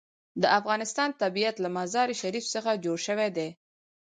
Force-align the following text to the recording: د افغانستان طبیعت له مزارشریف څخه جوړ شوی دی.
د 0.41 0.43
افغانستان 0.59 1.09
طبیعت 1.21 1.55
له 1.63 1.69
مزارشریف 1.77 2.45
څخه 2.53 2.81
جوړ 2.83 2.97
شوی 3.07 3.29
دی. 3.37 3.49